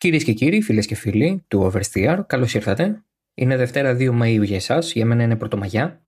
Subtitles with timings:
[0.00, 3.04] Κυρίες και κύριοι, φίλες και φίλοι του Oversteer, καλώς ήρθατε.
[3.34, 6.06] Είναι Δευτέρα 2 Μαου για εσάς, για μένα είναι Πρωτομαγιά.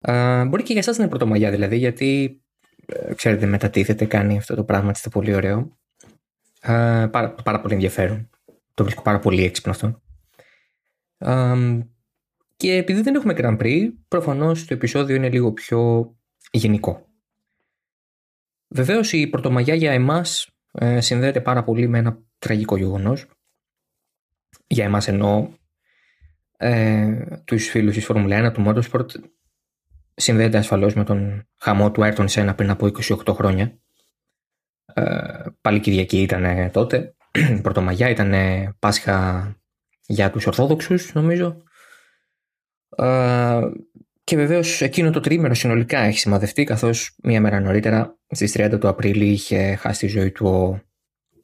[0.00, 2.40] Α, μπορεί και για εσάς να είναι Πρωτομαγιά δηλαδή, γιατί
[2.86, 5.78] ε, ξέρετε, μετατίθεται, κάνει αυτό το πράγμα, είναι πολύ ωραίο.
[6.60, 8.30] Α, πάρα, πάρα πολύ ενδιαφέρον.
[8.74, 10.02] Το βρίσκω πάρα πολύ έξυπνο αυτό.
[11.18, 11.54] Α,
[12.56, 16.12] και επειδή δεν έχουμε Grand Prix, προφανώς το επεισόδιο είναι λίγο πιο
[16.50, 17.06] γενικό.
[18.68, 23.26] Βεβαίως η Πρωτομαγιά για εμάς ε, συνδέεται πάρα πολύ με ένα τραγικό γεγονός.
[24.66, 25.48] Για εμάς εννοώ
[26.56, 29.06] ε, τους φίλους της Φόρμουλα 1, του Motorsport,
[30.14, 33.78] συνδέεται ασφαλώς με τον χαμό του Ayrton Senna πριν από 28 χρόνια.
[34.94, 37.14] Ε, πάλι Κυριακή ήταν τότε.
[37.62, 38.34] Πρωτομαγιά ήταν
[38.78, 39.50] Πάσχα
[40.06, 41.62] για τους Ορθόδοξους νομίζω.
[42.96, 43.60] Ε,
[44.24, 48.88] και βεβαίως εκείνο το τρίμερο συνολικά έχει σημαδευτεί καθώς μία μέρα νωρίτερα στις 30 του
[48.88, 50.80] Απρίλη είχε χάσει τη ζωή του ο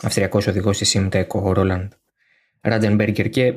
[0.02, 1.92] Αυστριακός οδηγός τη Simtek, ο Ρόλαντ
[2.60, 3.28] Ράντενμπεργκερ.
[3.28, 3.54] Και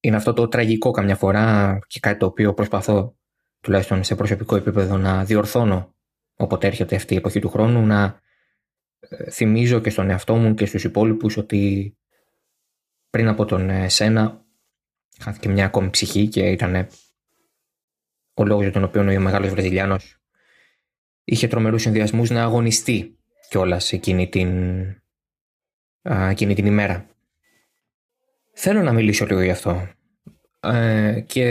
[0.00, 3.16] είναι αυτό το τραγικό καμιά φορά και κάτι το οποίο προσπαθώ
[3.60, 5.94] τουλάχιστον σε προσωπικό επίπεδο να διορθώνω
[6.36, 8.20] όποτε έρχεται αυτή η εποχή του χρόνου, να
[8.98, 11.96] ε, θυμίζω και στον εαυτό μου και στους υπόλοιπους ότι
[13.10, 14.44] πριν από τον ε, Σένα
[15.18, 16.88] χάθηκε μια ακόμη ψυχή και ήταν
[18.34, 20.18] ο λόγος για τον οποίο ο μεγάλος Βραζιλιάνος
[21.24, 24.80] είχε τρομερούς συνδυασμούς να αγωνιστεί κιόλας εκείνη την,
[26.02, 27.08] εκείνη την ημέρα.
[28.52, 29.88] Θέλω να μιλήσω λίγο γι' αυτό
[30.60, 31.46] ε, και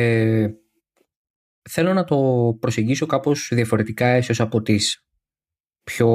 [1.70, 2.18] θέλω να το
[2.60, 5.06] προσεγγίσω κάπως διαφορετικά ίσως από τις
[5.84, 6.10] πιο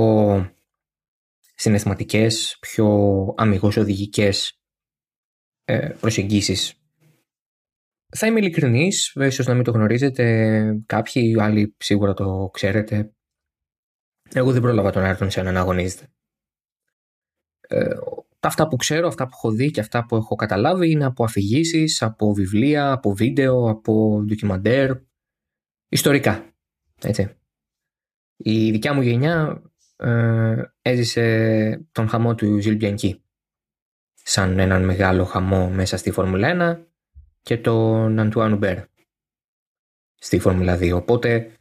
[1.54, 2.88] συναισθηματικές, πιο
[3.36, 4.62] αμυγός οδηγικές
[5.64, 6.72] ε, προσεγγίσεις.
[8.16, 13.12] Θα είμαι ειλικρινής, ίσως να μην το γνωρίζετε κάποιοι, άλλοι σίγουρα το ξέρετε.
[14.32, 16.08] Εγώ δεν πρόλαβα τον Άρτον σε να αγωνίζεται.
[17.60, 17.94] Ε,
[18.40, 22.02] αυτά που ξέρω, αυτά που έχω δει και αυτά που έχω καταλάβει είναι από αφηγήσεις,
[22.02, 24.96] από βιβλία, από βίντεο, από ντοκιμαντέρ,
[25.88, 26.54] ιστορικά.
[27.02, 27.36] Έτσι.
[28.36, 29.62] Η δικιά μου γενιά
[29.96, 33.22] ε, έζησε τον χαμό του Ζιλμπιανκή
[34.28, 36.86] σαν έναν μεγάλο χαμό μέσα στη Φόρμουλα 1
[37.42, 38.78] και τον Αντουάν Μπέρ
[40.14, 40.92] στη Φόρμουλα 2.
[40.94, 41.57] Οπότε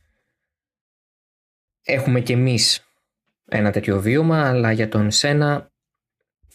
[1.87, 2.87] έχουμε και εμείς
[3.45, 5.71] ένα τέτοιο βίωμα, αλλά για τον Σένα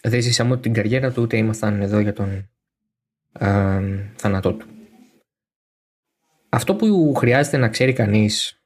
[0.03, 2.50] δεν ζήσαμε ούτε την καριέρα του, ούτε ήμασταν εδώ για τον
[3.32, 3.81] α,
[4.16, 4.66] θάνατό του.
[6.48, 8.62] Αυτό που χρειάζεται να ξέρει κανείς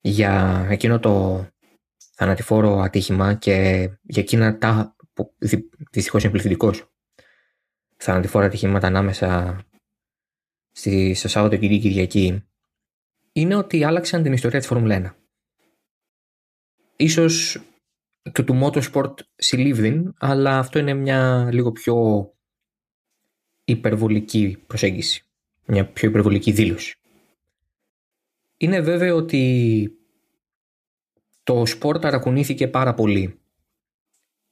[0.00, 1.46] για εκείνο το
[2.14, 4.96] θανατηφόρο ατύχημα και για εκείνα τα
[5.90, 6.90] δυστυχώς είναι πληθυντικός
[7.96, 9.60] θανατηφόρα ατυχήματα ανάμεσα
[10.72, 12.44] στη, στο Σάββατο και την Κυριακή
[13.32, 15.25] είναι ότι άλλαξαν την ιστορία της Φόρμουλα 1.
[16.96, 17.60] Ίσως
[18.32, 21.96] και του Motorsport συλλήβδην, αλλά αυτό είναι μια λίγο πιο
[23.64, 25.24] υπερβολική προσέγγιση.
[25.66, 26.98] Μια πιο υπερβολική δήλωση.
[28.56, 29.90] Είναι βέβαιο ότι
[31.42, 33.40] το σπορ ταρακουνήθηκε πάρα πολύ.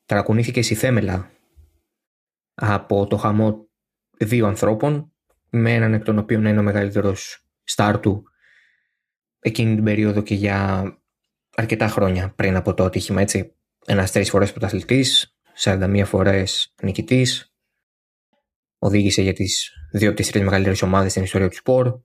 [0.07, 1.31] Ταρακουνήθηκε στη θέμελα
[2.55, 3.69] από το χαμό
[4.19, 5.13] δύο ανθρώπων
[5.51, 8.25] με έναν εκ των οποίων είναι ο μεγαλύτερος στάρ του
[9.39, 10.85] εκείνη την περίοδο και για
[11.55, 13.55] αρκετά χρόνια πριν από το ατύχημα, έτσι.
[13.87, 17.55] Ένας τρεις φορές πρωταθλητής, 41 φορές νικητής,
[18.79, 22.01] οδήγησε για τις δύο από τις τρεις μεγαλύτερες ομάδες στην ιστορία του σπορ.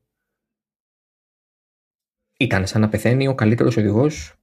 [2.37, 4.33] Ήταν σαν να πεθαίνει ο καλύτερος οδηγός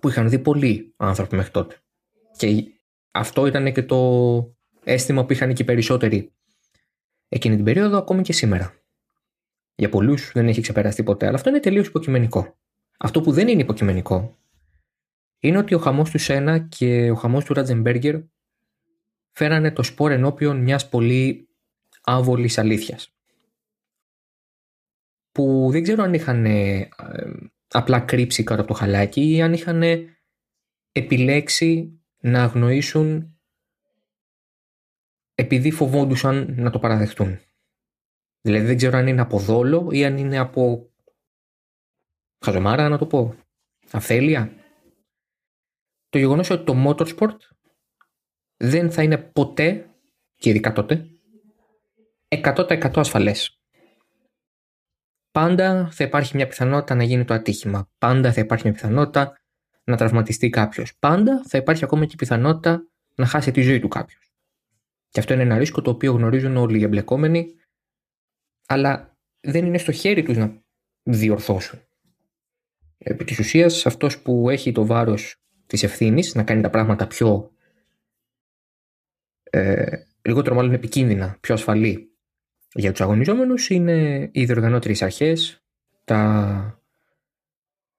[0.00, 1.76] που είχαν δει πολλοί άνθρωποι μέχρι τότε.
[2.36, 2.64] Και
[3.10, 6.32] αυτό ήταν και το αίσθημα που είχαν και οι περισσότεροι
[7.28, 8.74] εκείνη την περίοδο, ακόμη και σήμερα.
[9.74, 12.58] Για πολλούς δεν έχει ξεπεραστεί ποτέ, αλλά αυτό είναι τελείως υποκειμενικό.
[12.98, 14.38] Αυτό που δεν είναι υποκειμενικό
[15.38, 18.20] είναι ότι ο χαμός του Σένα και ο χαμός του Ρατζεμπέργκερ
[19.32, 21.48] φέρανε το σπορ ενώπιον μιας πολύ
[22.02, 23.12] άβολης αλήθειας.
[25.32, 26.88] Που δεν ξέρω αν είχαν ε,
[27.68, 29.82] απλά κρύψει κάτω από το χαλάκι ή αν είχαν
[30.92, 33.38] επιλέξει να αγνοήσουν
[35.34, 37.40] επειδή φοβόντουσαν να το παραδεχτούν.
[38.40, 40.87] Δηλαδή δεν ξέρω αν είναι από δόλο ή αν είναι από
[42.44, 43.34] χαζομάρα να το πω.
[43.90, 44.52] Αφέλεια.
[46.08, 47.36] Το γεγονός ότι το motorsport
[48.56, 49.90] δεν θα είναι ποτέ,
[50.34, 51.06] και ειδικά τότε,
[52.28, 53.62] 100% ασφαλές.
[55.30, 57.90] Πάντα θα υπάρχει μια πιθανότητα να γίνει το ατύχημα.
[57.98, 59.40] Πάντα θα υπάρχει μια πιθανότητα
[59.84, 60.98] να τραυματιστεί κάποιος.
[60.98, 64.32] Πάντα θα υπάρχει ακόμα και πιθανότητα να χάσει τη ζωή του κάποιος.
[65.08, 67.54] Και αυτό είναι ένα ρίσκο το οποίο γνωρίζουν όλοι οι εμπλεκόμενοι,
[68.66, 70.62] αλλά δεν είναι στο χέρι τους να
[71.02, 71.87] διορθώσουν.
[72.98, 75.36] Επί της ουσίας, αυτός που έχει το βάρος
[75.66, 77.52] της ευθύνης να κάνει τα πράγματα πιο
[79.42, 82.12] ε, λιγότερο μάλλον επικίνδυνα, πιο ασφαλή
[82.72, 85.62] για τους αγωνιζόμενους είναι οι διοργανώτερες αρχές,
[86.04, 86.82] τα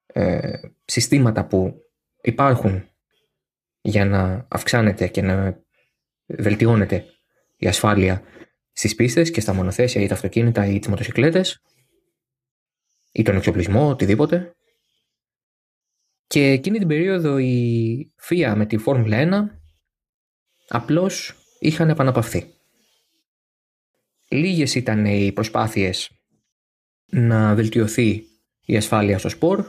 [0.06, 1.82] ε, συστήματα που
[2.22, 2.90] υπάρχουν
[3.82, 5.64] για να αυξάνεται και να
[6.26, 7.06] βελτιώνεται
[7.56, 8.22] η ασφάλεια
[8.72, 11.62] στις πίστες και στα μονοθέσια ή τα αυτοκίνητα ή τις μοτοσυκλέτες
[13.12, 14.54] ή τον εξοπλισμό, οτιδήποτε.
[16.30, 19.60] Και εκείνη την περίοδο η ΦΙΑ με τη Φόρμουλα 1
[20.68, 22.54] απλώς είχαν επαναπαυθεί.
[24.30, 26.10] Λίγες ήταν οι προσπάθειες
[27.06, 28.24] να βελτιωθεί
[28.66, 29.66] η ασφάλεια στο σπορ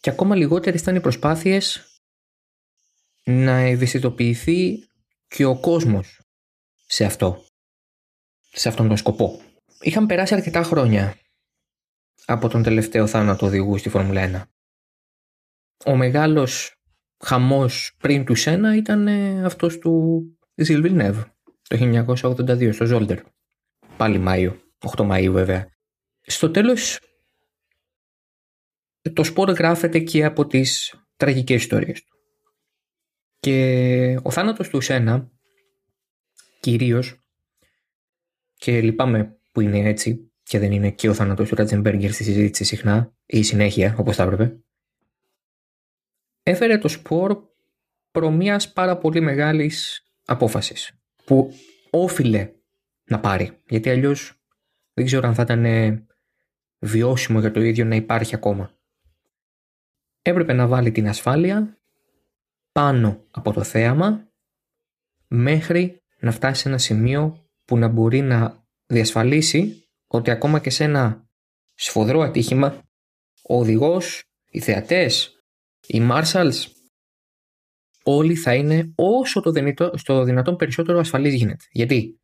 [0.00, 1.84] και ακόμα λιγότερες ήταν οι προσπάθειες
[3.24, 4.78] να ευαισθητοποιηθεί
[5.28, 6.20] και ο κόσμος
[6.86, 7.44] σε αυτό,
[8.50, 9.40] σε αυτόν τον σκοπό.
[9.80, 11.16] Είχαν περάσει αρκετά χρόνια
[12.24, 14.55] από τον τελευταίο θάνατο οδηγού στη Φόρμουλα 1.
[15.84, 16.76] Ο μεγάλος
[17.24, 20.22] χαμός πριν του Σένα ήταν ε, αυτός του
[20.54, 21.24] Ζιλβιλνεύ
[21.68, 23.18] το 1982 στο Ζόλτερ.
[23.96, 24.60] Πάλι Μάιο,
[24.96, 25.68] 8 Μαΐου βέβαια.
[26.20, 27.00] Στο τέλος
[29.12, 32.16] το σπορ γράφεται και από τις τραγικές ιστορίες του.
[33.38, 35.30] Και ο θάνατος του Σένα
[36.60, 37.20] κυρίως
[38.54, 42.64] και λυπάμαι που είναι έτσι και δεν είναι και ο θάνατος του Ρατζεμπέργκερ στη συζήτηση
[42.64, 44.60] συχνά ή συνέχεια όπως θα έπρεπε
[46.48, 47.38] έφερε το σπορ
[48.10, 51.52] προ μιας πάρα πολύ μεγάλης απόφασης που
[51.90, 52.52] όφιλε
[53.04, 54.40] να πάρει γιατί αλλιώς
[54.92, 56.06] δεν ξέρω αν θα ήταν
[56.78, 58.70] βιώσιμο για το ίδιο να υπάρχει ακόμα.
[60.22, 61.78] Έπρεπε να βάλει την ασφάλεια
[62.72, 64.28] πάνω από το θέαμα
[65.28, 70.84] μέχρι να φτάσει σε ένα σημείο που να μπορεί να διασφαλίσει ότι ακόμα και σε
[70.84, 71.28] ένα
[71.74, 72.82] σφοδρό ατύχημα
[73.42, 75.35] ο οδηγός, οι θεατές,
[75.86, 76.64] οι Marshalls
[78.02, 81.64] όλοι θα είναι όσο το δυνατό, στο δυνατόν περισσότερο ασφαλής γίνεται.
[81.70, 82.20] Γιατί,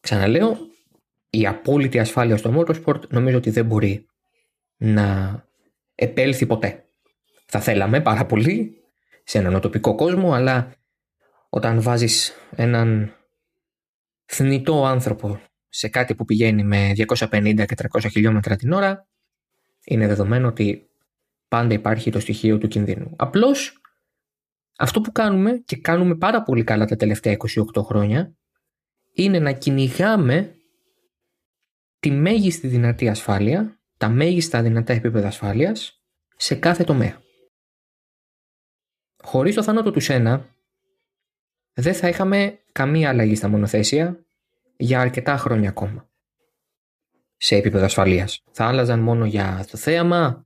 [0.00, 0.56] ξαναλέω,
[1.30, 4.06] η απόλυτη ασφάλεια στο motorsport νομίζω ότι δεν μπορεί
[4.76, 5.38] να
[5.94, 6.84] επέλθει ποτέ.
[7.46, 8.84] Θα θέλαμε πάρα πολύ
[9.24, 10.74] σε έναν οτοπικό κόσμο, αλλά
[11.48, 13.16] όταν βάζεις έναν
[14.24, 19.06] θνητό άνθρωπο σε κάτι που πηγαίνει με 250 και 300 χιλιόμετρα την ώρα,
[19.84, 20.88] είναι δεδομένο ότι
[21.54, 23.14] πάντα υπάρχει το στοιχείο του κινδύνου.
[23.16, 23.80] Απλώς
[24.78, 27.36] αυτό που κάνουμε και κάνουμε πάρα πολύ καλά τα τελευταία
[27.74, 28.36] 28 χρόνια
[29.12, 30.54] είναι να κυνηγάμε
[31.98, 36.02] τη μέγιστη δυνατή ασφάλεια, τα μέγιστα δυνατά επίπεδα ασφάλειας
[36.36, 37.22] σε κάθε τομέα.
[39.22, 40.48] Χωρίς το θάνατο του Σένα,
[41.72, 44.24] δεν θα είχαμε καμία αλλαγή στα μονοθέσια
[44.76, 46.08] για αρκετά χρόνια ακόμα.
[47.36, 48.42] Σε επίπεδο ασφαλείας.
[48.50, 50.43] Θα άλλαζαν μόνο για το θέαμα,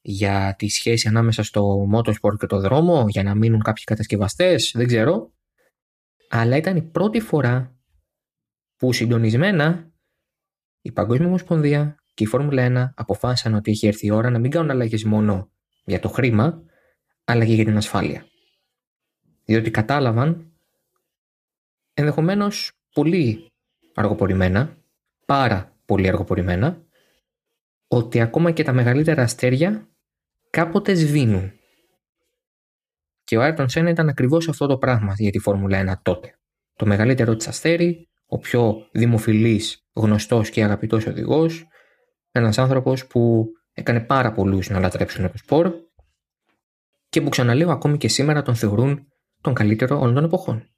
[0.00, 4.86] για τη σχέση ανάμεσα στο motorsport και το δρόμο, για να μείνουν κάποιοι κατασκευαστές, δεν
[4.86, 5.32] ξέρω.
[6.28, 7.76] Αλλά ήταν η πρώτη φορά
[8.76, 9.92] που συντονισμένα
[10.80, 14.50] η Παγκόσμια Ομοσπονδία και η Φόρμουλα 1 αποφάσισαν ότι έχει έρθει η ώρα να μην
[14.50, 15.50] κάνουν αλλαγές μόνο
[15.84, 16.62] για το χρήμα,
[17.24, 18.26] αλλά και για την ασφάλεια.
[19.44, 20.52] Διότι κατάλαβαν
[21.94, 23.50] ενδεχομένως πολύ
[23.94, 24.76] αργοπορημένα,
[25.26, 26.84] πάρα πολύ αργοπορημένα,
[27.92, 29.88] ότι ακόμα και τα μεγαλύτερα αστέρια
[30.50, 31.52] κάποτε σβήνουν.
[33.24, 36.38] Και ο Άιρτον Σένα ήταν ακριβώς αυτό το πράγμα για τη Φόρμουλα 1 τότε.
[36.74, 41.66] Το μεγαλύτερο της αστέρι, ο πιο δημοφιλής, γνωστός και αγαπητός οδηγός,
[42.30, 45.72] ένας άνθρωπος που έκανε πάρα πολλούς να λατρέψουν το σπορ
[47.08, 49.06] και που ξαναλέω ακόμη και σήμερα τον θεωρούν
[49.40, 50.68] τον καλύτερο όλων των εποχών.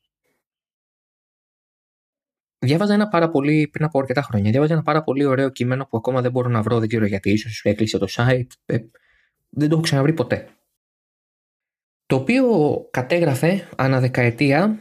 [2.64, 5.96] Διάβαζα ένα πάρα πολύ, πριν από αρκετά χρόνια, διάβαζα ένα πάρα πολύ ωραίο κείμενο που
[5.96, 8.78] ακόμα δεν μπορώ να βρω, δεν ξέρω γιατί, ίσως έκλεισε το site, ε,
[9.48, 10.48] δεν το έχω ξαναβρει ποτέ.
[12.06, 12.44] Το οποίο
[12.90, 14.78] κατέγραφε ανά δεκαετία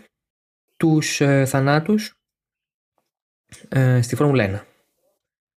[0.77, 2.19] τους ε, θανάτους
[3.69, 4.65] ε, στη Φόρμουλα 1.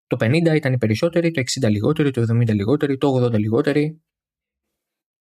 [0.07, 4.02] Το 50 ήταν οι περισσότεροι, το 60 λιγότεροι, το 70 λιγότεροι, το 80 λιγότεροι.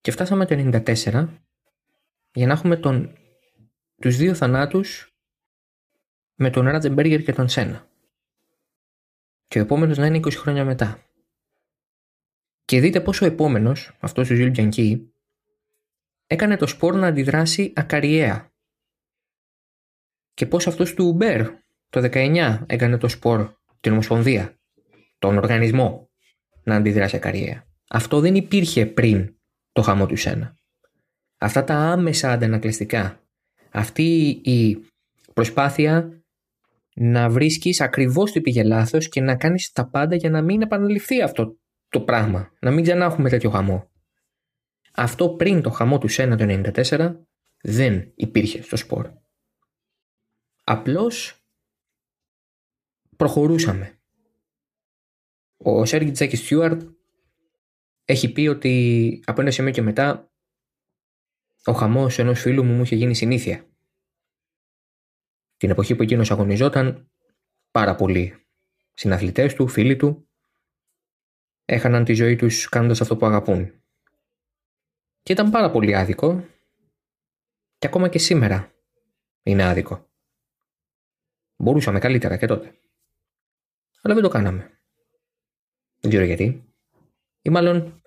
[0.00, 1.28] Και φτάσαμε το 94
[2.32, 3.12] για να έχουμε τον,
[4.00, 5.09] τους δύο θανάτους
[6.42, 7.88] με τον Ράτζεμπέργκερ και τον Σένα.
[9.46, 11.06] Και ο επόμενος να είναι 20 χρόνια μετά.
[12.64, 15.12] Και δείτε πόσο ο επόμενος, αυτός ο Ζιλ Μπιανκί,
[16.26, 18.52] έκανε το σπορ να αντιδράσει ακαριέα.
[20.34, 21.46] Και πώς αυτός του Uber
[21.88, 24.58] το 19 έκανε το σπορ, την Ομοσπονδία,
[25.18, 26.10] τον οργανισμό,
[26.62, 27.66] να αντιδράσει ακαριέα.
[27.88, 29.36] Αυτό δεν υπήρχε πριν
[29.72, 30.58] το χαμό του Σένα.
[31.38, 33.22] Αυτά τα άμεσα αντανακλαστικά,
[33.70, 34.86] αυτή η
[35.34, 36.19] προσπάθεια
[36.94, 41.22] να βρίσκεις ακριβώς τι πήγε λάθος και να κάνεις τα πάντα για να μην επαναληφθεί
[41.22, 42.52] αυτό το πράγμα.
[42.60, 43.90] Να μην ξανά έχουμε τέτοιο χαμό.
[44.94, 47.16] Αυτό πριν το χαμό του Σένα το 1994
[47.62, 49.10] δεν υπήρχε στο σπορ.
[50.64, 51.44] Απλώς
[53.16, 53.94] προχωρούσαμε.
[55.56, 56.82] Ο Σέργι Τζάκη Στιούαρτ
[58.04, 60.32] έχει πει ότι από ένα σημείο και μετά
[61.64, 63.69] ο χαμός ενός φίλου μου μου είχε γίνει συνήθεια.
[65.60, 67.10] Την εποχή που εκείνος αγωνιζόταν
[67.70, 68.46] πάρα πολλοί
[68.92, 70.28] συναθλητές του, φίλοι του
[71.64, 73.82] έχαναν τη ζωή τους κάνοντας αυτό που αγαπούν.
[75.22, 76.44] Και ήταν πάρα πολύ άδικο
[77.78, 78.72] και ακόμα και σήμερα
[79.42, 80.08] είναι άδικο.
[81.56, 82.78] Μπορούσαμε καλύτερα και τότε.
[84.02, 84.80] Αλλά δεν το κάναμε.
[86.00, 86.74] Δεν ξέρω γιατί.
[87.42, 88.02] Ή μάλλον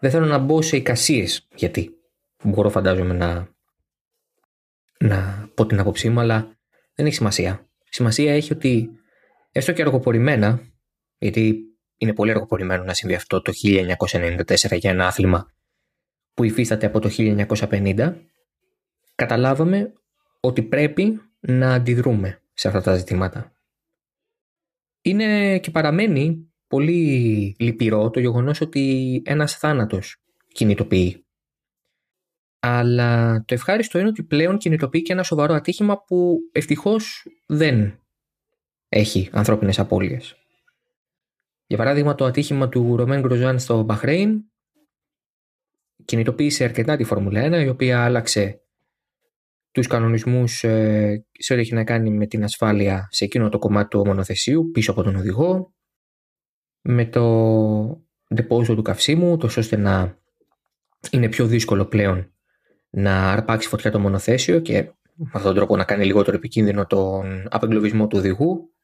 [0.00, 1.98] δεν θέλω να μπω σε εικασίες γιατί.
[2.42, 3.48] Μπορώ φαντάζομαι να,
[4.98, 6.53] να πω την άποψή μου, αλλά
[6.94, 7.68] δεν έχει σημασία.
[7.84, 8.90] Σημασία έχει ότι
[9.52, 10.60] έστω και αργοπορημένα,
[11.18, 11.58] γιατί
[11.96, 15.52] είναι πολύ αργοπορημένο να συμβεί αυτό το 1994 για ένα άθλημα
[16.34, 18.14] που υφίσταται από το 1950,
[19.14, 19.92] καταλάβαμε
[20.40, 23.52] ότι πρέπει να αντιδρούμε σε αυτά τα ζητήματα.
[25.02, 30.22] Είναι και παραμένει πολύ λυπηρό το γεγονός ότι ένας θάνατος
[30.52, 31.23] κινητοποιεί.
[32.66, 38.00] Αλλά το ευχάριστο είναι ότι πλέον κινητοποιεί και ένα σοβαρό ατύχημα που ευτυχώς δεν
[38.88, 40.36] έχει ανθρώπινες απώλειες.
[41.66, 44.40] Για παράδειγμα το ατύχημα του Ρωμέν Γκροζάν στο Μπαχρέιν
[46.04, 48.62] κινητοποίησε αρκετά τη Φόρμουλα 1 η οποία άλλαξε
[49.70, 53.88] τους κανονισμούς ε, σε ό,τι έχει να κάνει με την ασφάλεια σε εκείνο το κομμάτι
[53.88, 55.74] του μονοθεσίου πίσω από τον οδηγό
[56.80, 60.18] με το ντεπόζο του καυσίμου τόσο ώστε να
[61.10, 62.33] είναι πιο δύσκολο πλέον
[62.94, 64.82] να αρπάξει φωτιά το μονοθέσιο και
[65.14, 68.74] με αυτόν τον τρόπο να κάνει λιγότερο επικίνδυνο τον απεγκλωβισμό του οδηγού.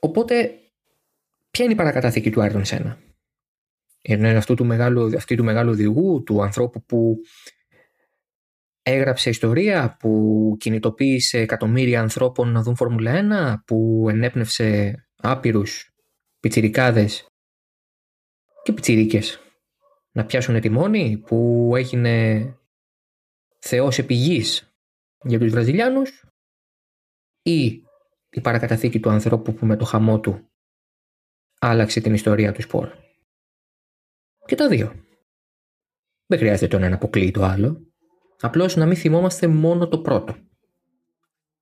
[0.00, 0.50] Οπότε,
[1.50, 2.98] ποια είναι η παρακαταθήκη του Άρτον Σένα.
[4.02, 7.16] Είναι αυτού του μεγάλου, αυτή του μεγάλου οδηγού, του ανθρώπου που
[8.82, 15.94] έγραψε ιστορία, που κινητοποίησε εκατομμύρια ανθρώπων να δουν Φόρμουλα 1, που ενέπνευσε άπειρους
[16.40, 17.26] πιτσιρικάδες
[18.62, 19.40] και πιτσιρίκες
[20.12, 22.44] να πιάσουν τιμόνι, που έγινε
[23.60, 24.74] θεός επιγής
[25.22, 26.24] για τους Βραζιλιάνους
[27.42, 27.64] ή
[28.30, 30.50] η παρακαταθήκη του ανθρώπου που με το χαμό του
[31.60, 32.88] άλλαξε την ιστορία τους σπορ.
[34.46, 35.04] Και τα δύο.
[36.26, 37.92] Δεν χρειάζεται το ένα να αποκλείει το άλλο.
[38.40, 40.36] Απλώς να μην θυμόμαστε μόνο το πρώτο.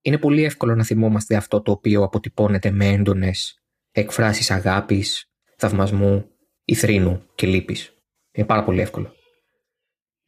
[0.00, 6.30] Είναι πολύ εύκολο να θυμόμαστε αυτό το οποίο αποτυπώνεται με έντονες εκφράσεις αγάπης, θαυμασμού,
[6.64, 7.94] ηθρήνου και λύπης.
[8.32, 9.17] Είναι πάρα πολύ εύκολο.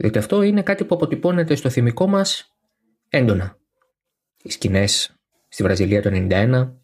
[0.00, 2.56] Διότι αυτό είναι κάτι που αποτυπώνεται στο θυμικό μας
[3.08, 3.58] έντονα.
[4.42, 5.16] Οι σκηνές
[5.48, 6.74] στη Βραζιλία το 91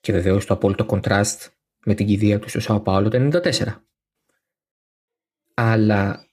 [0.00, 1.52] και βεβαίως το απόλυτο κοντράστ
[1.84, 3.82] με την κηδεία του στο Σάο Πάολο το 94.
[5.54, 6.26] Αλλά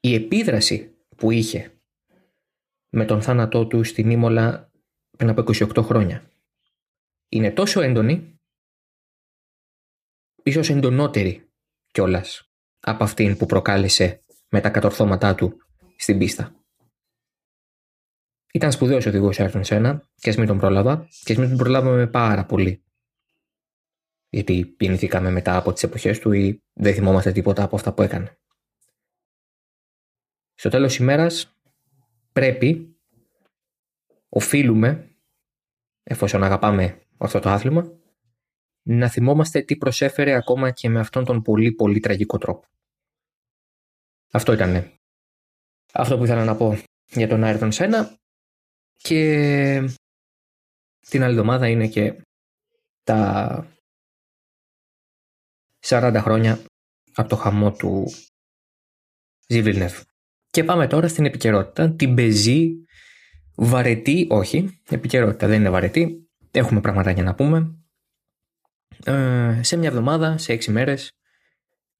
[0.00, 1.80] η επίδραση που είχε
[2.88, 4.70] με τον θάνατό του στην Ήμολα
[5.16, 6.30] πριν από 28 χρόνια
[7.28, 8.40] είναι τόσο έντονη
[10.42, 11.50] ίσως εντονότερη
[11.90, 12.50] κιόλας
[12.80, 15.56] από αυτήν που προκάλεσε με τα κατορθώματά του
[15.96, 16.54] στην πίστα.
[18.52, 22.06] Ήταν σπουδαίος οδηγός Ayrton Σένα και ας μην τον πρόλαβα και ας μην τον προλάβαμε
[22.06, 22.84] πάρα πολύ.
[24.28, 28.38] Γιατί πινηθήκαμε μετά από τις εποχές του ή δεν θυμόμαστε τίποτα από αυτά που έκανε.
[30.54, 31.56] Στο τέλος ημέρας
[32.32, 32.96] πρέπει,
[34.28, 35.16] οφείλουμε,
[36.02, 37.92] εφόσον αγαπάμε αυτό το άθλημα,
[38.82, 42.68] να θυμόμαστε τι προσέφερε ακόμα και με αυτόν τον πολύ πολύ τραγικό τρόπο.
[44.30, 45.00] Αυτό ήταν
[45.92, 48.18] αυτό που ήθελα να πω για τον Άιρτον Σένα
[48.96, 49.90] και
[51.00, 52.22] την άλλη εβδομάδα είναι και
[53.02, 53.66] τα
[55.86, 56.60] 40 χρόνια
[57.14, 58.12] από το χαμό του
[59.46, 60.02] Ζιβιλνεύ.
[60.50, 62.84] Και πάμε τώρα στην επικαιρότητα, την πεζή
[63.54, 67.74] βαρετή, όχι, επικαιρότητα δεν είναι βαρετή, έχουμε πράγματα για να πούμε.
[69.04, 71.12] Ε, σε μια εβδομάδα, σε έξι μέρες,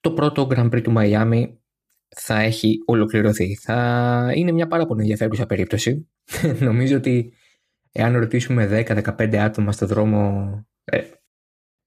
[0.00, 1.59] το πρώτο Grand Prix του Μαϊάμι
[2.16, 3.54] θα έχει ολοκληρωθεί.
[3.54, 6.08] Θα είναι μια πάρα πολύ ενδιαφέρουσα περίπτωση.
[6.68, 7.32] Νομίζω ότι
[7.92, 10.50] εάν ρωτήσουμε 10-15 άτομα στο δρόμο,
[10.84, 11.02] ε,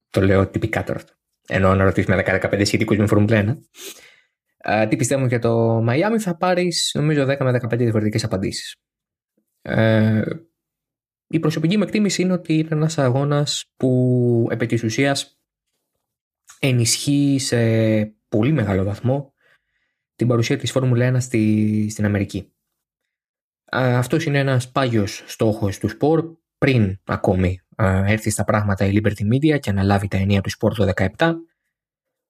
[0.10, 1.14] το λέω τυπικά τώρα αυτό,
[1.48, 3.60] ενώ να ρωτήσουμε 10-15 σχετικούς με Φόρμουλα
[4.64, 8.76] 1, τι πιστεύουμε για το Μαϊάμι θα πάρεις νομίζω 10 με 15 διαφορετικές απαντήσεις.
[9.62, 10.22] Ε,
[11.28, 15.40] η προσωπική μου εκτίμηση είναι ότι είναι ένας αγώνας που επί της ουσίας
[16.60, 17.58] ενισχύει σε
[18.28, 19.33] πολύ μεγάλο βαθμό
[20.16, 22.52] την παρουσία της Φόρμουλα 1 στη, στην Αμερική.
[23.72, 27.62] Αυτός είναι ένας πάγιος στόχος του σπορ πριν ακόμη
[28.06, 31.34] έρθει στα πράγματα η Liberty Media και αναλάβει τα ενία του σπορ το 2017.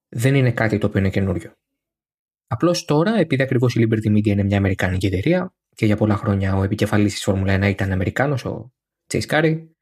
[0.09, 1.53] Δεν είναι κάτι το οποίο είναι καινούριο.
[2.47, 6.55] Απλώς τώρα, επειδή ακριβώς η Liberty Media είναι μια Αμερικάνικη εταιρεία και για πολλά χρόνια
[6.55, 8.73] ο επικεφαλής της Φόρμουλα 1 ήταν Αμερικάνος, ο
[9.07, 9.75] τσεϊσκάρι.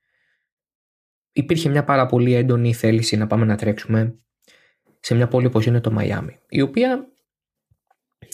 [1.31, 4.19] Υπήρχε μια πάρα πολύ έντονη θέληση να πάμε να τρέξουμε
[4.99, 7.10] σε μια πόλη όπως είναι το Μαϊάμι, η οποία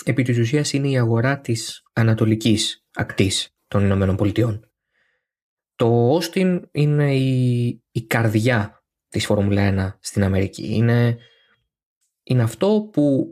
[0.04, 4.72] επί της ουσίας είναι η αγορά της ανατολικής ακτής των Ηνωμένων Πολιτειών.
[5.76, 10.76] Το Όστιν είναι η, η καρδιά της Φόρμουλα 1 στην Αμερική.
[10.76, 11.18] Είναι,
[12.24, 13.28] είναι αυτό που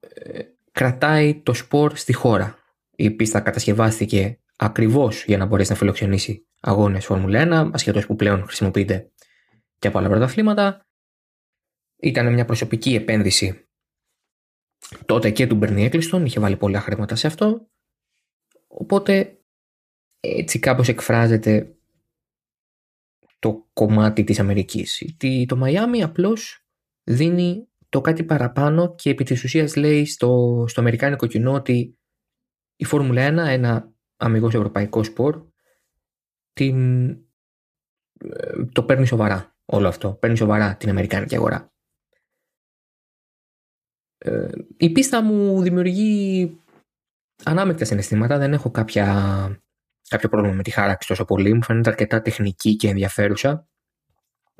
[0.00, 2.58] ε, κρατάει το σπορ στη χώρα.
[2.96, 8.42] Η πίστα κατασκευάστηκε ακριβώς για να μπορέσει να φιλοξενήσει αγώνες Φόρμουλα 1, ασχετώς που πλέον
[8.42, 9.10] χρησιμοποιείται
[9.78, 10.86] και από άλλα πρωταθλήματα.
[11.96, 13.67] Ήταν μια προσωπική επένδυση
[15.06, 17.68] τότε και του Μπερνί Έκλειστον, είχε βάλει πολλά χρήματα σε αυτό.
[18.66, 19.38] Οπότε
[20.20, 21.76] έτσι κάπως εκφράζεται
[23.38, 25.16] το κομμάτι της Αμερικής.
[25.46, 26.66] Το Μαϊάμι απλώς
[27.04, 31.98] δίνει το κάτι παραπάνω και επί της ουσίας λέει στο, στο Αμερικάνικο κοινό ότι
[32.76, 35.46] η Φόρμουλα 1, ένα αμυγός ευρωπαϊκό σπορ,
[36.52, 37.08] την,
[38.18, 40.12] ε, το παίρνει σοβαρά όλο αυτό.
[40.12, 41.72] Παίρνει σοβαρά την Αμερικάνικη αγορά.
[44.18, 46.56] Ε, η πίστα μου δημιουργεί
[47.44, 48.38] ανάμεκτα συναισθήματα.
[48.38, 49.06] Δεν έχω κάποια,
[50.08, 51.54] κάποιο πρόβλημα με τη χάραξη τόσο πολύ.
[51.54, 53.68] Μου φαίνεται αρκετά τεχνική και ενδιαφέρουσα.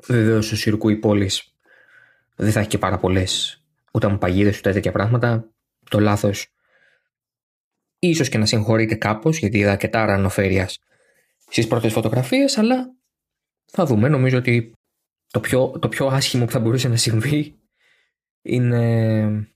[0.07, 1.31] Βεβαίως ο Σιρκού η πόλη
[2.35, 3.63] δεν θα έχει και πάρα πολλές
[3.93, 5.49] ούτε μου παγίδες ούτε τέτοια πράγματα.
[5.89, 6.53] Το λάθος
[7.99, 10.69] ίσως και να συγχωρείται κάπως γιατί είδα αρκετά ρανοφέρεια
[11.37, 12.93] στις πρώτες φωτογραφίες, αλλά
[13.65, 14.09] θα δούμε.
[14.09, 14.73] Νομίζω ότι
[15.31, 17.58] το πιο, το πιο άσχημο που θα μπορούσε να συμβεί
[18.41, 19.49] είναι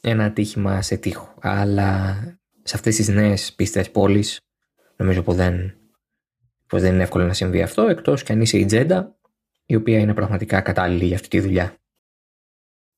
[0.00, 1.34] ένα ατύχημα σε τείχο.
[1.40, 2.16] Αλλά
[2.62, 4.40] σε αυτές τις νέες πίστες πόλης
[4.96, 5.74] νομίζω πως δεν,
[6.66, 9.18] πως δεν είναι εύκολο να συμβεί αυτό εκτός και αν είσαι η Τζέντα
[9.66, 11.74] η οποία είναι πραγματικά κατάλληλη για αυτή τη δουλειά.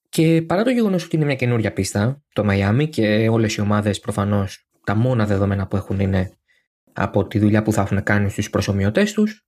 [0.09, 4.01] Και παρά το γεγονός ότι είναι μια καινούρια πίστα, το Μαϊάμι και όλες οι ομάδες
[4.01, 6.37] προφανώς τα μόνα δεδομένα που έχουν είναι
[6.93, 9.47] από τη δουλειά που θα έχουν κάνει στους προσωμιωτές τους,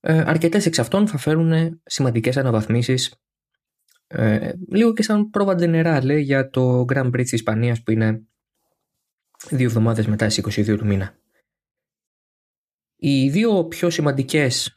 [0.00, 3.14] ε, αρκετές εξ αυτών θα φέρουν σημαντικές αναβαθμίσεις
[4.06, 8.26] ε, λίγο και σαν πρόβα τζενεράλε για το Grand Prix της Ισπανίας που είναι
[9.50, 11.18] δύο εβδομάδες μετά στις 22 του μήνα.
[12.96, 14.76] Οι δύο πιο σημαντικές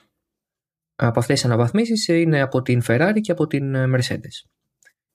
[0.96, 4.50] από αυτές τις αναβαθμίσεις είναι από την Ferrari και από την Mercedes.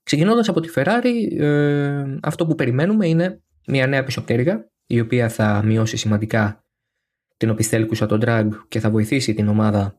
[0.02, 5.62] Ξεκινώντας από τη Ferrari, ε, αυτό που περιμένουμε είναι μια νέα πισωπτέρυγα η οποία θα
[5.64, 6.64] μειώσει σημαντικά
[7.36, 9.98] την οπισθέλκουσα τον drag και θα βοηθήσει την ομάδα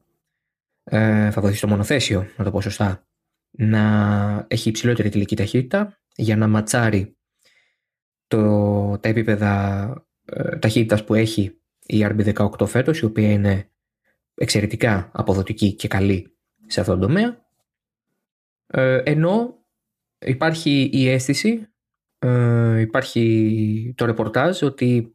[0.84, 3.08] ε, θα βοηθήσει το μονοθέσιο, να το πω σωστά,
[3.58, 7.18] να έχει υψηλότερη τελική ταχύτητα για να ματσάρει
[8.28, 9.84] το, τα επίπεδα
[10.26, 13.70] ε, ταχύτητας που έχει η RB18 φέτος, η οποία είναι
[14.36, 16.38] εξαιρετικά αποδοτική και καλή
[16.68, 17.46] σε αυτόν τον τομέα.
[18.68, 19.66] Ε, ενώ
[20.20, 21.68] υπάρχει η αίσθηση,
[22.20, 25.14] ε, υπάρχει το ρεπορτάζ ότι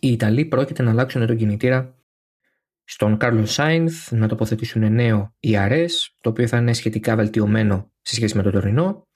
[0.00, 1.98] οι Ιταλοί πρόκειται να αλλάξουν τον κινητήρα
[2.84, 8.36] στον Κάρλο Σάινθ να τοποθετήσουν νέο ERS, το οποίο θα είναι σχετικά βελτιωμένο σε σχέση
[8.36, 9.08] με το τωρινό.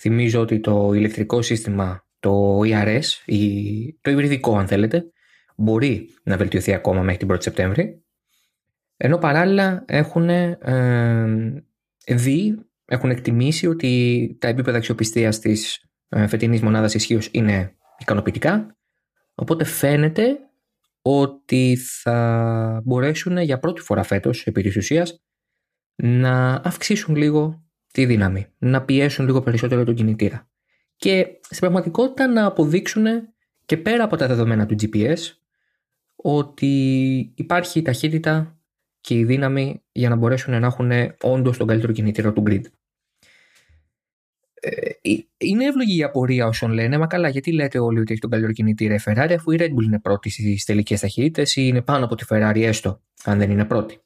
[0.00, 3.04] Θυμίζω ότι το ηλεκτρικό σύστημα, το ERS,
[4.00, 5.12] το υβριδικό αν θέλετε,
[5.56, 8.02] μπορεί να βελτιωθεί ακόμα μέχρι την 1η Σεπτέμβρη.
[8.96, 11.64] Ενώ παράλληλα έχουν ε,
[12.06, 18.76] δει, έχουν εκτιμήσει ότι τα επίπεδα αξιοπιστίας της ε, φετινής μονάδας ισχύως είναι ικανοποιητικά.
[19.34, 20.38] Οπότε φαίνεται
[21.02, 25.22] ότι θα μπορέσουν για πρώτη φορά φέτος επί της ουσίας
[25.94, 30.48] να αυξήσουν λίγο τη δύναμη, να πιέσουν λίγο περισσότερο τον κινητήρα
[30.98, 33.04] και στην πραγματικότητα να αποδείξουν
[33.64, 35.18] και πέρα από τα δεδομένα του GPS
[36.16, 36.74] ότι
[37.34, 38.60] υπάρχει η ταχύτητα
[39.00, 40.90] και η δύναμη για να μπορέσουν να έχουν
[41.22, 42.62] όντως τον καλύτερο κινητήρα του grid.
[44.60, 44.90] Ε,
[45.38, 48.52] είναι εύλογη η απορία όσων λένε, μα καλά, γιατί λέτε όλοι ότι έχει τον καλύτερο
[48.52, 52.04] κινητήρα η Ferrari, αφού η Red Bull είναι πρώτη στις τελικές ταχύτητες ή είναι πάνω
[52.04, 54.00] από τη Ferrari, έστω, αν δεν είναι πρώτη.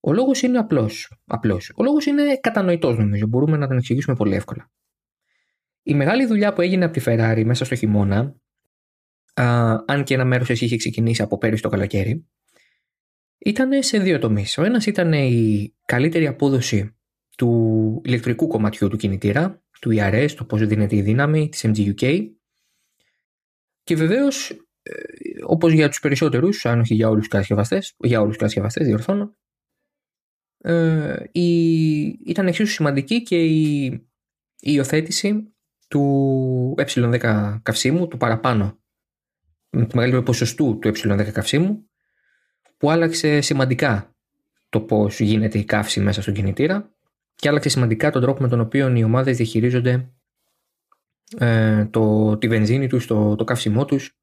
[0.00, 1.12] Ο λόγος είναι απλός.
[1.26, 1.72] Απλός.
[1.76, 3.26] Ο λόγος είναι κατανοητός, νομίζω.
[3.26, 4.70] Μπορούμε να τον εξηγήσουμε πολύ εύκολα.
[5.82, 8.36] Η μεγάλη δουλειά που έγινε από τη Ferrari μέσα στο χειμώνα,
[9.34, 12.26] α, αν και ένα μέρος εσύ είχε ξεκινήσει από πέρυσι το καλοκαίρι,
[13.38, 14.58] ήταν σε δύο τομείς.
[14.58, 16.96] Ο ένας ήταν η καλύτερη απόδοση
[17.42, 22.28] του ηλεκτρικού κομματιού του κινητήρα, του ERS, το πώς δίνεται η δύναμη, της MGUK.
[23.82, 24.50] Και βεβαίως,
[24.82, 24.92] ε,
[25.46, 29.36] όπως για τους περισσότερους, αν όχι για όλους τους κατασκευαστές, για όλους τους κατασκευαστές, διορθώνω,
[30.58, 34.00] ε, η, ήταν εξίσου σημαντική και η, η
[34.60, 35.54] υιοθέτηση
[35.88, 38.80] του ε10 καυσίμου, του παραπάνω,
[39.70, 41.90] με το μεγαλύτερο ποσοστού του ε10 καυσίμου,
[42.76, 44.16] που άλλαξε σημαντικά
[44.68, 46.92] το πώς γίνεται η καύση μέσα στον κινητήρα
[47.34, 50.12] και άλλαξε σημαντικά τον τρόπο με τον οποίο οι ομάδες διαχειρίζονται
[51.38, 54.16] ε, το, τη βενζίνη τους, το, το καύσιμό τους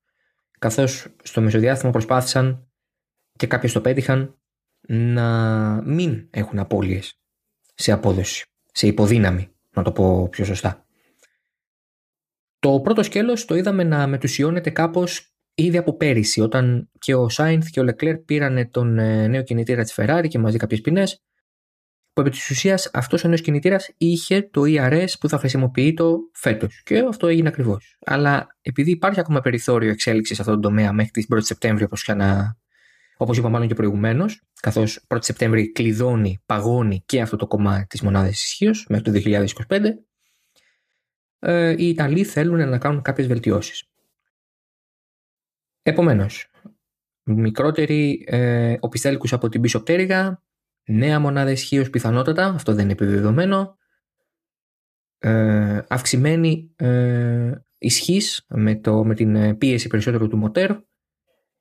[0.59, 2.67] καθώς στο μεσοδιάστημα προσπάθησαν
[3.35, 4.39] και κάποιες το πέτυχαν
[4.87, 7.19] να μην έχουν απώλειες
[7.75, 10.85] σε απόδοση, σε υποδύναμη, να το πω πιο σωστά.
[12.59, 17.69] Το πρώτο σκέλος το είδαμε να μετουσιώνεται κάπως ήδη από πέρυσι, όταν και ο Σάινθ
[17.69, 21.23] και ο Λεκλέρ πήραν τον ε, νέο κινητήρα της Ferrari και μαζί κάποιες ποινές,
[22.21, 26.17] που επί της ουσίας αυτός ο νέος κινητήρας είχε το ERS που θα χρησιμοποιεί το
[26.34, 27.97] φέτος και αυτό έγινε ακριβώς.
[28.05, 32.08] Αλλά επειδή υπάρχει ακόμα περιθώριο εξέλιξης σε αυτό το τομέα μέχρι την 1η Σεπτέμβρη όπως,
[32.15, 32.58] να...
[33.17, 38.01] όπως είπα μάλλον και προηγουμένως, καθώς 1η Σεπτέμβρη κλειδώνει, παγώνει και αυτό το κομμάτι της
[38.01, 39.79] μονάδας ισχύω μέχρι το 2025,
[41.39, 43.84] ε, οι Ιταλοί θέλουν να κάνουν κάποιες βελτιώσεις.
[45.82, 46.51] Επομένως,
[47.23, 50.43] μικρότερη ε, οπισθέλικους από την πίσω πτέρυγα,
[50.89, 53.78] νέα μονάδα ισχύω πιθανότατα, αυτό δεν είναι επιβεβαιωμένο,
[55.17, 60.71] ε, αυξημένη ε, ισχύς με, το, με την ε, πίεση περισσότερο του μοτέρ,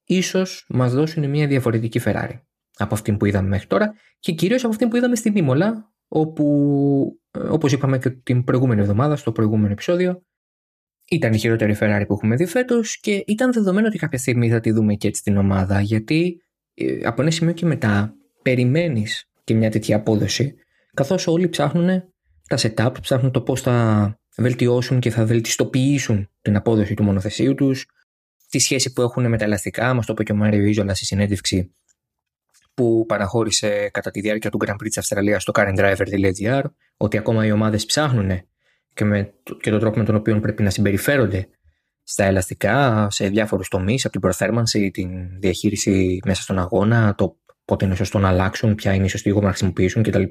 [0.05, 2.41] ίσως μας δώσουν μια διαφορετική Ferrari
[2.77, 7.21] από αυτή που είδαμε μέχρι τώρα και κυρίως από αυτή που είδαμε στην Ήμολα, όπου,
[7.31, 10.23] ε, όπως είπαμε και την προηγούμενη εβδομάδα, στο προηγούμενο επεισόδιο,
[11.11, 14.61] ήταν η χειρότερη Ferrari που έχουμε δει φέτος και ήταν δεδομένο ότι κάποια στιγμή θα
[14.61, 16.43] τη δούμε και έτσι στην ομάδα, γιατί
[16.75, 20.55] ε, από ένα σημείο και μετά περιμένεις και μια τέτοια απόδοση,
[20.95, 22.03] καθώς όλοι ψάχνουν
[22.49, 27.87] τα setup, ψάχνουν το πώς θα βελτιώσουν και θα βελτιστοποιήσουν την απόδοση του μονοθεσίου τους,
[28.49, 29.95] τη σχέση που έχουν με τα ελαστικά.
[29.95, 31.75] Μας το είπε και ο Μάριο Βίζολα στη συνέντευξη
[32.75, 36.63] που παραχώρησε κατά τη διάρκεια του Grand Prix της Αυστραλίας στο currentdriver.gr,
[36.97, 38.31] ότι ακόμα οι ομάδες ψάχνουν
[38.95, 41.49] και, με, και τον τρόπο με τον οποίο πρέπει να συμπεριφέρονται
[42.03, 47.85] στα ελαστικά σε διάφορους τομείς, από την προθέρμανση, την διαχείριση μέσα στον αγώνα, το πότε
[47.85, 50.23] είναι σωστό να αλλάξουν, ποια είναι η σωστή γόμα να χρησιμοποιήσουν κτλ.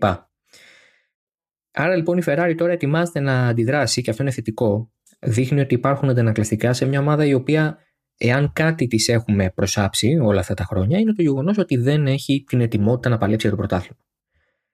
[1.72, 4.92] Άρα λοιπόν η Ferrari τώρα ετοιμάζεται να αντιδράσει και αυτό είναι θετικό.
[5.20, 7.78] Δείχνει ότι υπάρχουν αντανακλαστικά σε μια ομάδα η οποία,
[8.18, 12.44] εάν κάτι της έχουμε προσάψει όλα αυτά τα χρόνια, είναι το γεγονός ότι δεν έχει
[12.48, 14.00] την ετοιμότητα να παλέψει για το πρωτάθλημα.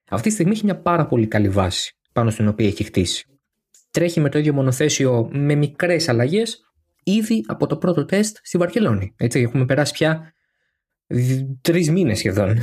[0.10, 3.28] Αυτή τη στιγμή έχει μια πάρα πολύ καλή βάση πάνω στην οποία έχει χτίσει
[3.94, 6.62] τρέχει με το ίδιο μονοθέσιο με μικρές αλλαγές
[7.04, 9.14] ήδη από το πρώτο τεστ στη Βαρκελόνη.
[9.18, 10.34] Έτσι, έχουμε περάσει πια
[11.62, 12.58] τρεις μήνες σχεδόν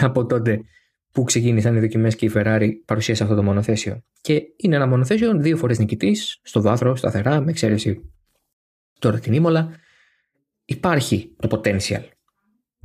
[0.00, 0.60] από τότε
[1.12, 4.04] που ξεκίνησαν οι δοκιμές και η Ferrari παρουσίασε αυτό το μονοθέσιο.
[4.20, 8.12] Και είναι ένα μονοθέσιο δύο φορές νικητής, στο βάθρο, σταθερά, με εξαίρεση
[8.98, 9.74] τώρα την Ήμολα.
[10.64, 12.02] Υπάρχει το potential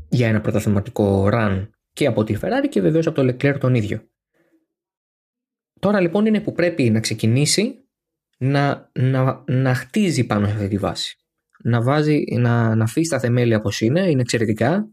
[0.10, 4.10] για ένα πρωταθληματικό run και από τη Ferrari και βεβαίως από το Leclerc τον ίδιο.
[5.80, 7.88] Τώρα λοιπόν είναι που πρέπει να ξεκινήσει
[8.38, 11.18] να, να, να χτίζει πάνω σε αυτή τη βάση.
[11.67, 14.88] Να, βάζει, να, να αφήσει τα θεμέλια όπως είναι, είναι εξαιρετικά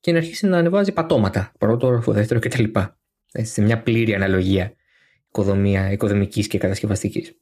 [0.00, 1.52] και να αρχίσει να ανεβάζει πατώματα.
[1.58, 2.64] Πρώτο, δεύτερο κτλ.
[3.26, 4.72] Σε μια πλήρη αναλογία
[5.28, 7.32] οικοδομία, οικοδομικής και κατασκευαστικής.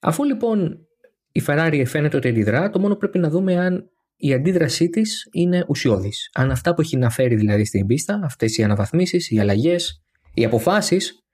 [0.00, 0.86] Αφού λοιπόν
[1.32, 5.64] η Ferrari φαίνεται ότι αντιδρά, το μόνο πρέπει να δούμε αν η αντίδρασή της είναι
[5.68, 6.30] ουσιώδης.
[6.34, 10.02] Αν αυτά που έχει να φέρει δηλαδή στην πίστα, αυτές οι αναβαθμίσεις, οι αλλαγές,
[10.34, 11.24] οι αποφάσεις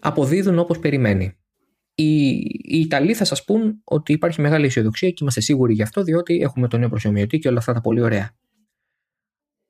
[0.00, 1.36] αποδίδουν όπως περιμένει.
[1.98, 2.28] Οι,
[2.62, 6.40] οι Ιταλοί θα σας πούν ότι υπάρχει μεγάλη αισιοδοξία και είμαστε σίγουροι γι' αυτό, διότι
[6.40, 8.30] έχουμε τον νέο προσωμιωτή και όλα αυτά τα πολύ ωραία.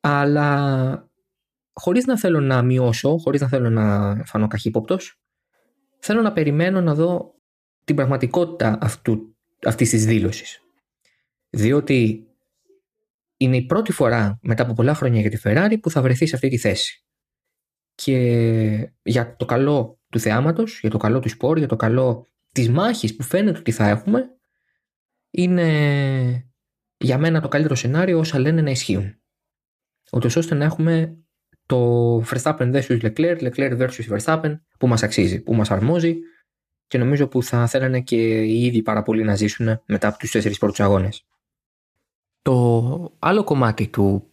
[0.00, 1.10] Αλλά
[1.72, 5.20] χωρίς να θέλω να μειώσω, χωρίς να θέλω να φανώ καχύποπτος,
[5.98, 7.34] θέλω να περιμένω να δω
[7.84, 10.60] την πραγματικότητα αυτού, αυτής της δήλωσης.
[11.50, 12.26] Διότι
[13.36, 16.34] είναι η πρώτη φορά μετά από πολλά χρόνια για τη Ferrari που θα βρεθεί σε
[16.34, 17.05] αυτή τη θέση
[17.96, 22.70] και για το καλό του θεάματος, για το καλό του σπορ, για το καλό της
[22.70, 24.30] μάχης που φαίνεται ότι θα έχουμε,
[25.30, 26.50] είναι
[26.96, 29.20] για μένα το καλύτερο σενάριο όσα λένε να ισχύουν.
[30.12, 31.16] Ούτως ώστε να έχουμε
[31.66, 36.16] το Verstappen vs Leclerc, Leclerc vs Verstappen που μας αξίζει, που μας αρμόζει
[36.86, 40.30] και νομίζω που θα θέλανε και οι ίδιοι πάρα πολύ να ζήσουν μετά από τους
[40.30, 41.26] τέσσερις πρώτους αγώνες.
[42.42, 44.30] Το άλλο κομμάτι του,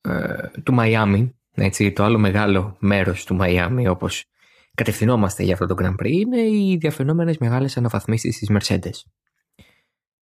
[0.00, 4.24] ε, του Miami έτσι, το άλλο μεγάλο μέρος του Μαϊάμι όπως
[4.74, 9.10] κατευθυνόμαστε για αυτό το Grand Prix είναι οι διαφαινόμενες μεγάλες αναβαθμίσεις της Mercedes.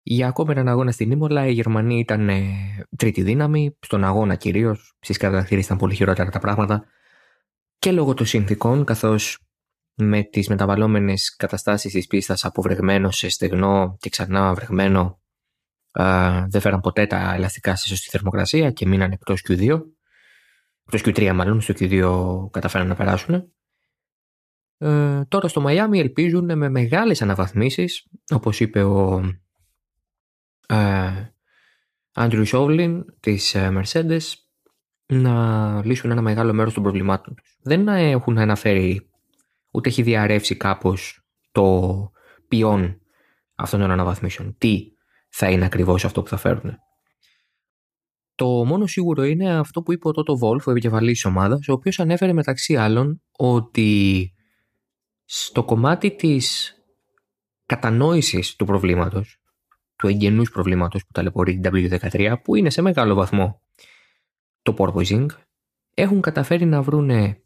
[0.03, 2.45] Για ακόμα έναν αγώνα στην Ήμολα η Γερμανία ήταν ε,
[2.97, 6.85] τρίτη δύναμη, στον αγώνα κυρίως, στις κατακτήρες ήταν πολύ χειρότερα τα πράγματα
[7.79, 9.39] και λόγω των συνθήκων καθώς
[9.95, 15.21] με τις μεταβαλλόμενες καταστάσεις της πίστας από βρεγμένο σε στεγνό και ξανά βρεγμένο
[16.49, 19.81] δεν φέραν ποτέ τα ελαστικά σε σωστή θερμοκρασία και μείναν εκτός Q2
[20.90, 23.53] το Q3 μάλλον, στο Q2 καταφέραν να περάσουν.
[24.79, 29.22] Ε, τώρα στο Μαϊάμι ελπίζουν με μεγάλες αναβαθμίσεις, όπως είπε ο
[30.66, 31.35] ε,
[32.12, 34.22] Άντριου Σόβλιν της ε, Mercedes,
[35.07, 37.59] να λύσουν ένα μεγάλο μέρος των προβλημάτων τους.
[37.62, 39.11] Δεν έχουν αναφέρει,
[39.70, 42.11] ούτε έχει διαρρεύσει κάπως το
[42.49, 43.01] ποιόν
[43.55, 44.55] αυτών των αναβαθμίσεων.
[44.59, 44.92] Τι
[45.29, 46.79] θα είναι ακριβώς αυτό που θα φέρουν.
[48.37, 51.72] Το μόνο σίγουρο είναι αυτό που είπε ο Τότο Βόλφ, ο επικεφαλής της ομάδας, ο
[51.72, 54.33] οποίος ανέφερε μεταξύ άλλων ότι
[55.25, 56.75] στο κομμάτι της
[57.66, 59.40] κατανόησης του προβλήματος,
[59.96, 63.61] του εγγενούς προβλήματος που ταλαιπωρεί την W13, που είναι σε μεγάλο βαθμό
[64.62, 65.27] το porpoising,
[65.94, 67.42] έχουν καταφέρει να βρούνε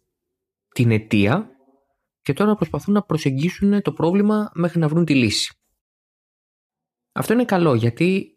[0.74, 1.50] την αιτία
[2.22, 5.54] και τώρα προσπαθούν να προσεγγίσουν το πρόβλημα μέχρι να βρουν τη λύση.
[7.12, 8.34] Αυτό είναι καλό γιατί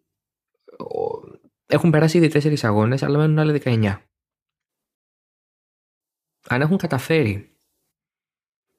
[1.74, 3.98] έχουν περάσει ήδη τέσσερις αγώνες, αλλά μένουν άλλοι 19.
[6.48, 7.58] Αν έχουν καταφέρει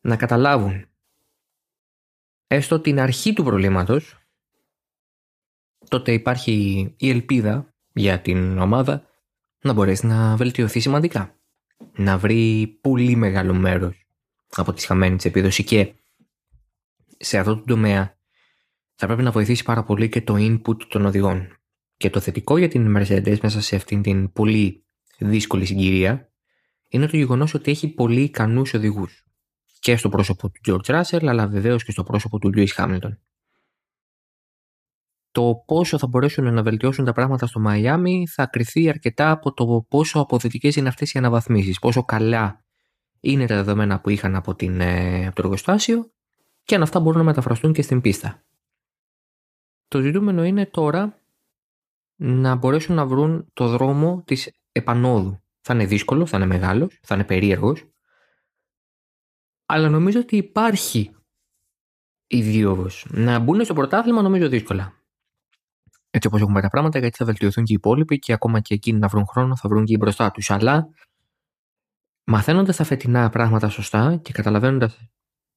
[0.00, 0.86] να καταλάβουν
[2.46, 4.18] έστω την αρχή του προβλήματος,
[5.88, 9.06] τότε υπάρχει η ελπίδα για την ομάδα
[9.60, 11.38] να μπορέσει να βελτιωθεί σημαντικά.
[11.96, 14.06] Να βρει πολύ μεγάλο μέρος
[14.48, 15.94] από τη χαμένη της επίδοσης και
[17.16, 18.18] σε αυτό το τομέα
[18.94, 21.58] θα πρέπει να βοηθήσει πάρα πολύ και το input των οδηγών.
[21.96, 24.86] Και το θετικό για την Mercedes μέσα σε αυτήν την πολύ
[25.18, 26.32] δύσκολη συγκυρία
[26.88, 29.26] είναι το γεγονός ότι έχει πολύ ικανούς οδηγούς.
[29.78, 33.16] Και στο πρόσωπο του George Russell αλλά βεβαίως και στο πρόσωπο του Lewis Hamilton.
[35.30, 39.86] Το πόσο θα μπορέσουν να βελτιώσουν τα πράγματα στο Μαϊάμι θα κριθεί αρκετά από το
[39.88, 42.64] πόσο αποδοτικές είναι αυτές οι αναβαθμίσεις, πόσο καλά
[43.20, 46.10] είναι τα δεδομένα που είχαν από, την, ε, από το εργοστάσιο
[46.62, 48.44] και αν αυτά μπορούν να μεταφραστούν και στην πίστα.
[49.88, 51.23] Το ζητούμενο είναι τώρα
[52.16, 55.38] να μπορέσουν να βρουν το δρόμο της επανόδου.
[55.60, 57.84] Θα είναι δύσκολο, θα είναι μεγάλος, θα είναι περίεργος,
[59.66, 61.10] αλλά νομίζω ότι υπάρχει
[62.26, 63.06] ιδιώδος.
[63.08, 64.92] Να μπουν στο πρωτάθλημα νομίζω δύσκολα.
[66.10, 68.98] Έτσι όπως έχουμε τα πράγματα, γιατί θα βελτιωθούν και οι υπόλοιποι και ακόμα και εκείνοι
[68.98, 70.50] να βρουν χρόνο θα βρουν και μπροστά τους.
[70.50, 70.88] Αλλά
[72.24, 75.08] μαθαίνοντας τα φετινά πράγματα σωστά και καταλαβαίνοντας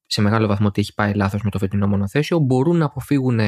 [0.06, 3.40] σε μεγάλο βαθμό ότι έχει πάει λάθος με το φετινό μονοθέσιο, μπορούν να αποφύγουν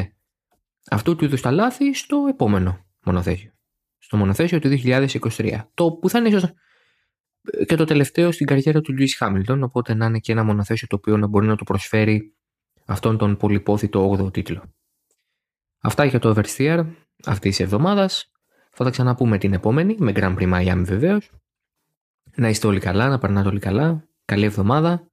[0.90, 3.52] αυτού του είδους τα λάθη στο επόμενο μονοθέσιο.
[3.98, 5.62] Στο μονοθέσιο του 2023.
[5.74, 6.54] Το που θα είναι ίσως
[7.66, 10.96] και το τελευταίο στην καριέρα του Λουί Χάμιλτον, οπότε να είναι και ένα μονοθέσιο το
[10.96, 12.34] οποίο να μπορεί να του προσφέρει
[12.86, 14.64] αυτόν τον πολυπόθητο 8ο τίτλο.
[15.80, 16.86] Αυτά για το Oversteer
[17.26, 18.32] αυτής της εβδομάδας.
[18.72, 21.32] Θα τα ξαναπούμε την επόμενη με Grand Prix Miami βεβαίως.
[22.36, 24.08] Να είστε όλοι καλά, να περνάτε όλοι καλά.
[24.26, 25.12] Καλή εβδομάδα.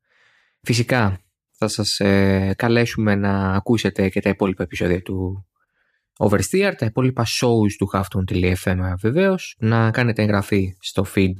[0.62, 1.18] Φυσικά
[1.50, 5.46] θα σας ε, καλέσουμε να ακούσετε και τα υπόλοιπα επεισόδια του
[6.18, 11.35] Oversteer, τα υπόλοιπα shows του Hafton.fm βεβαίως, να κάνετε εγγραφή στο feed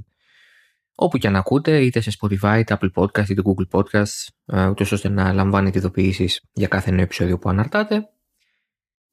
[0.97, 4.93] όπου και αν ακούτε, είτε σε Spotify, είτε Apple Podcast, είτε Google Podcast, ε, ούτως
[4.93, 8.09] ώστε να λαμβάνετε ειδοποιήσεις για κάθε νέο επεισόδιο που αναρτάτε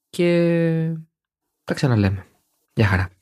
[0.10, 0.94] και
[1.64, 2.26] τα ξαναλέμε.
[2.74, 3.10] Γεια χαρά.